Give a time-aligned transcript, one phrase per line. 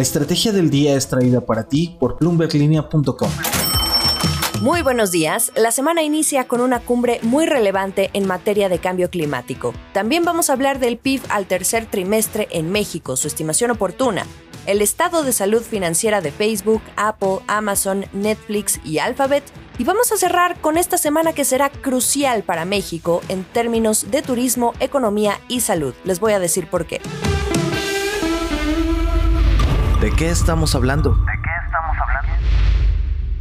[0.00, 3.30] La estrategia del día es traída para ti por bloomberglinea.com.
[4.62, 5.52] Muy buenos días.
[5.56, 9.74] La semana inicia con una cumbre muy relevante en materia de cambio climático.
[9.92, 14.24] También vamos a hablar del PIB al tercer trimestre en México, su estimación oportuna,
[14.64, 19.44] el estado de salud financiera de Facebook, Apple, Amazon, Netflix y Alphabet.
[19.76, 24.22] Y vamos a cerrar con esta semana que será crucial para México en términos de
[24.22, 25.92] turismo, economía y salud.
[26.04, 27.02] Les voy a decir por qué.
[30.00, 31.14] ¿De qué estamos hablando?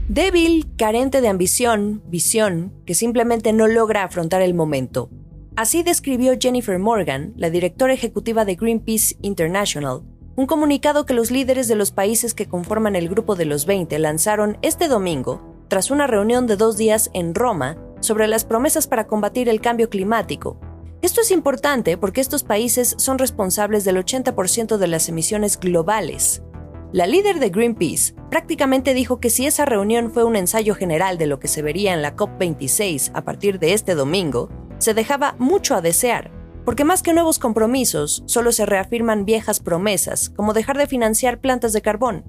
[0.10, 5.10] Débil, carente de ambición, visión, que simplemente no logra afrontar el momento.
[5.56, 10.02] Así describió Jennifer Morgan, la directora ejecutiva de Greenpeace International,
[10.36, 13.98] un comunicado que los líderes de los países que conforman el Grupo de los 20
[13.98, 19.08] lanzaron este domingo, tras una reunión de dos días en Roma, sobre las promesas para
[19.08, 20.60] combatir el cambio climático.
[21.02, 26.44] Esto es importante porque estos países son responsables del 80% de las emisiones globales.
[26.92, 31.28] La líder de Greenpeace prácticamente dijo que si esa reunión fue un ensayo general de
[31.28, 35.76] lo que se vería en la COP26 a partir de este domingo, se dejaba mucho
[35.76, 36.32] a desear,
[36.66, 41.74] porque más que nuevos compromisos, solo se reafirman viejas promesas, como dejar de financiar plantas
[41.74, 42.26] de carbón.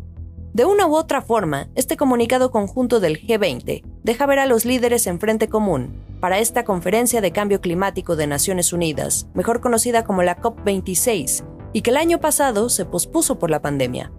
[0.53, 5.07] De una u otra forma, este comunicado conjunto del G20 deja ver a los líderes
[5.07, 10.23] en frente común para esta conferencia de cambio climático de Naciones Unidas, mejor conocida como
[10.23, 14.13] la COP26, y que el año pasado se pospuso por la pandemia.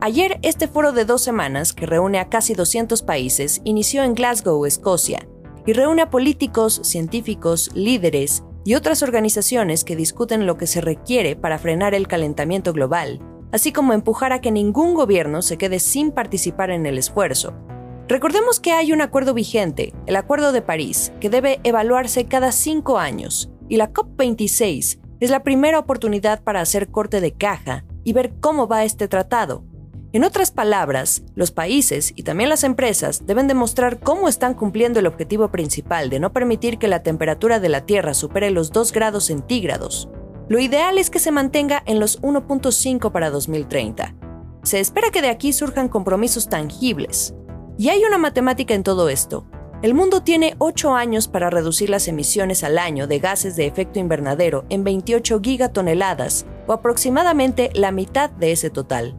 [0.00, 4.64] Ayer, este foro de dos semanas, que reúne a casi 200 países, inició en Glasgow,
[4.64, 5.26] Escocia,
[5.66, 11.34] y reúne a políticos, científicos, líderes y otras organizaciones que discuten lo que se requiere
[11.34, 13.18] para frenar el calentamiento global,
[13.50, 17.54] así como empujar a que ningún gobierno se quede sin participar en el esfuerzo.
[18.06, 22.98] Recordemos que hay un acuerdo vigente, el Acuerdo de París, que debe evaluarse cada cinco
[22.98, 28.34] años, y la COP26 es la primera oportunidad para hacer corte de caja y ver
[28.40, 29.64] cómo va este tratado,
[30.12, 35.06] en otras palabras, los países y también las empresas deben demostrar cómo están cumpliendo el
[35.06, 39.24] objetivo principal de no permitir que la temperatura de la Tierra supere los 2 grados
[39.24, 40.08] centígrados.
[40.48, 44.14] Lo ideal es que se mantenga en los 1.5 para 2030.
[44.62, 47.34] Se espera que de aquí surjan compromisos tangibles.
[47.76, 49.46] Y hay una matemática en todo esto.
[49.82, 53.98] El mundo tiene 8 años para reducir las emisiones al año de gases de efecto
[53.98, 59.14] invernadero en 28 gigatoneladas, o aproximadamente la mitad de ese total.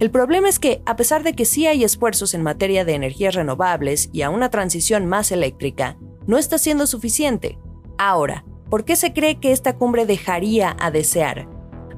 [0.00, 3.34] El problema es que, a pesar de que sí hay esfuerzos en materia de energías
[3.34, 5.96] renovables y a una transición más eléctrica,
[6.26, 7.58] no está siendo suficiente.
[7.96, 11.48] Ahora, ¿por qué se cree que esta cumbre dejaría a desear?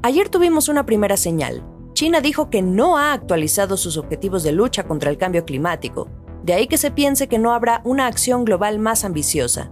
[0.02, 1.64] Ayer tuvimos una primera señal.
[1.94, 6.10] China dijo que no ha actualizado sus objetivos de lucha contra el cambio climático,
[6.42, 9.70] de ahí que se piense que no habrá una acción global más ambiciosa.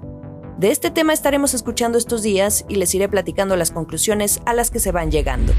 [0.59, 4.71] De este tema estaremos escuchando estos días y les iré platicando las conclusiones a las
[4.71, 5.53] que se van llegando.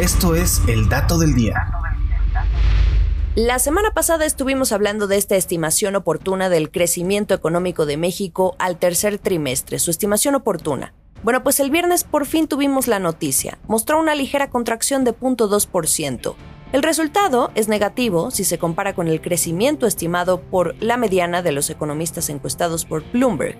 [0.00, 1.79] Esto es el dato del día.
[3.36, 8.76] La semana pasada estuvimos hablando de esta estimación oportuna del crecimiento económico de México al
[8.76, 10.94] tercer trimestre, su estimación oportuna.
[11.22, 13.60] Bueno, pues el viernes por fin tuvimos la noticia.
[13.68, 16.34] Mostró una ligera contracción de 0.2%.
[16.72, 21.52] El resultado es negativo si se compara con el crecimiento estimado por la mediana de
[21.52, 23.56] los economistas encuestados por Bloomberg.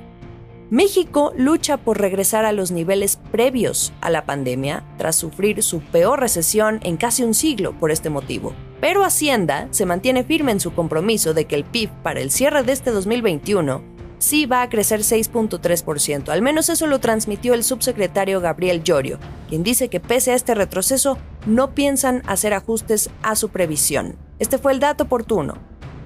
[0.71, 6.19] México lucha por regresar a los niveles previos a la pandemia tras sufrir su peor
[6.19, 8.53] recesión en casi un siglo por este motivo.
[8.81, 12.63] Pero Hacienda se mantiene firme en su compromiso de que el PIB para el cierre
[12.63, 13.83] de este 2021
[14.19, 16.29] sí va a crecer 6.3%.
[16.29, 20.55] Al menos eso lo transmitió el subsecretario Gabriel Llorio, quien dice que pese a este
[20.55, 24.17] retroceso no piensan hacer ajustes a su previsión.
[24.39, 25.55] Este fue el dato oportuno.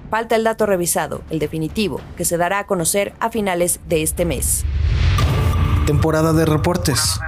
[0.09, 4.25] Falta el dato revisado, el definitivo, que se dará a conocer a finales de este
[4.25, 4.65] mes.
[5.85, 7.19] Temporada de reportes.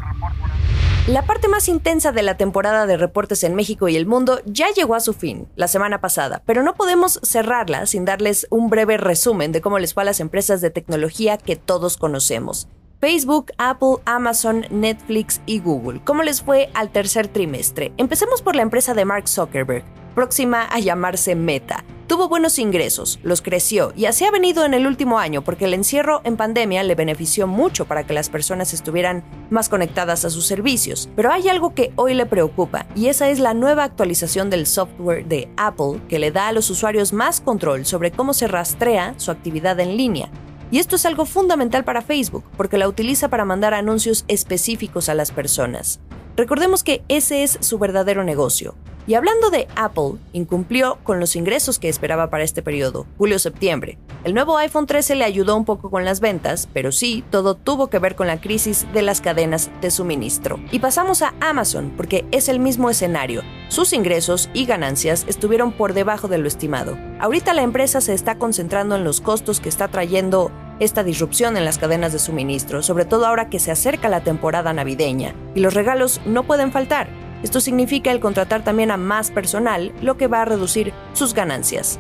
[1.08, 4.68] La parte más intensa de la temporada de reportes en México y el mundo ya
[4.76, 8.98] llegó a su fin la semana pasada, pero no podemos cerrarla sin darles un breve
[8.98, 12.68] resumen de cómo les fue a las empresas de tecnología que todos conocemos.
[13.00, 16.02] Facebook, Apple, Amazon, Netflix y Google.
[16.04, 17.94] ¿Cómo les fue al tercer trimestre?
[17.96, 21.86] Empecemos por la empresa de Mark Zuckerberg, próxima a llamarse Meta.
[22.08, 25.74] Tuvo buenos ingresos, los creció y así ha venido en el último año porque el
[25.74, 30.46] encierro en pandemia le benefició mucho para que las personas estuvieran más conectadas a sus
[30.46, 31.10] servicios.
[31.18, 35.26] Pero hay algo que hoy le preocupa y esa es la nueva actualización del software
[35.26, 39.30] de Apple que le da a los usuarios más control sobre cómo se rastrea su
[39.30, 40.30] actividad en línea.
[40.72, 45.14] Y esto es algo fundamental para Facebook, porque la utiliza para mandar anuncios específicos a
[45.14, 46.00] las personas.
[46.38, 48.76] Recordemos que ese es su verdadero negocio.
[49.08, 53.98] Y hablando de Apple, incumplió con los ingresos que esperaba para este periodo, julio-septiembre.
[54.26, 57.88] El nuevo iPhone 13 le ayudó un poco con las ventas, pero sí, todo tuvo
[57.88, 60.60] que ver con la crisis de las cadenas de suministro.
[60.74, 63.44] Y pasamos a Amazon, porque es el mismo escenario.
[63.70, 66.98] Sus ingresos y ganancias estuvieron por debajo de lo estimado.
[67.22, 71.66] Ahorita la empresa se está concentrando en los costos que está trayendo esta disrupción en
[71.66, 75.74] las cadenas de suministro, sobre todo ahora que se acerca la temporada navideña, y los
[75.74, 77.10] regalos no pueden faltar.
[77.44, 82.00] Esto significa el contratar también a más personal, lo que va a reducir sus ganancias.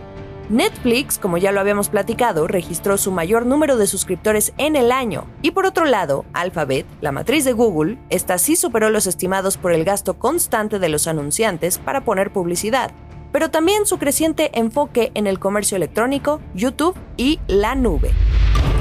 [0.49, 5.25] Netflix, como ya lo habíamos platicado, registró su mayor número de suscriptores en el año.
[5.41, 9.73] Y por otro lado, Alphabet, la matriz de Google, esta sí superó los estimados por
[9.73, 12.91] el gasto constante de los anunciantes para poner publicidad,
[13.33, 18.11] pero también su creciente enfoque en el comercio electrónico, YouTube y la nube.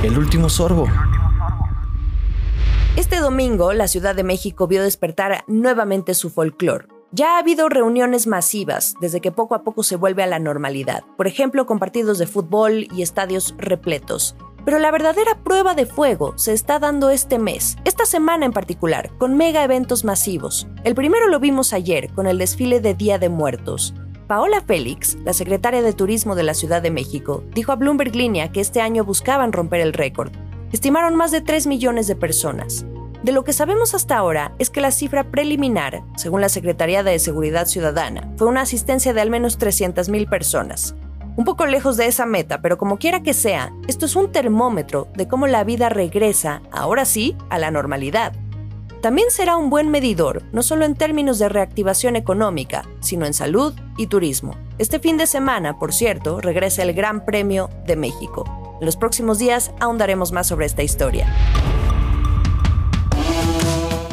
[0.04, 0.86] El último sorbo.
[2.96, 6.88] Este domingo, la Ciudad de México vio despertar nuevamente su folclore.
[7.12, 11.04] Ya ha habido reuniones masivas desde que poco a poco se vuelve a la normalidad,
[11.18, 14.34] por ejemplo con partidos de fútbol y estadios repletos.
[14.64, 19.10] Pero la verdadera prueba de fuego se está dando este mes, esta semana en particular,
[19.18, 20.66] con mega eventos masivos.
[20.82, 23.92] El primero lo vimos ayer con el desfile de Día de Muertos.
[24.26, 28.50] Paola Félix, la secretaria de Turismo de la Ciudad de México, dijo a Bloomberg Línea
[28.50, 30.32] que este año buscaban romper el récord.
[30.76, 32.84] Estimaron más de 3 millones de personas.
[33.22, 37.18] De lo que sabemos hasta ahora es que la cifra preliminar, según la Secretaría de
[37.18, 40.94] Seguridad Ciudadana, fue una asistencia de al menos 300.000 personas.
[41.34, 45.08] Un poco lejos de esa meta, pero como quiera que sea, esto es un termómetro
[45.14, 48.34] de cómo la vida regresa, ahora sí, a la normalidad.
[49.00, 53.72] También será un buen medidor, no solo en términos de reactivación económica, sino en salud
[53.96, 54.58] y turismo.
[54.76, 58.65] Este fin de semana, por cierto, regresa el Gran Premio de México.
[58.80, 61.26] En los próximos días ahondaremos más sobre esta historia.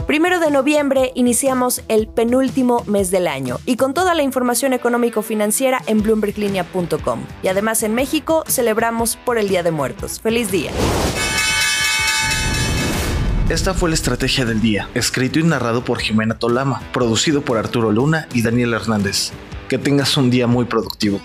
[0.07, 5.81] Primero de noviembre iniciamos el penúltimo mes del año y con toda la información económico-financiera
[5.87, 7.21] en bloomberglinea.com.
[7.41, 10.19] Y además en México celebramos por el Día de Muertos.
[10.19, 10.71] ¡Feliz día!
[13.49, 17.91] Esta fue la estrategia del día, escrito y narrado por Jimena Tolama, producido por Arturo
[17.91, 19.31] Luna y Daniel Hernández.
[19.67, 21.19] Que tengas un día muy productivo.